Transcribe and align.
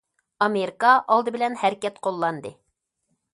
ئامېرىكا 0.45 0.93
ئالدى 1.15 1.33
بىلەن 1.35 1.59
ھەرىكەت 1.65 2.01
قوللاندى. 2.09 2.55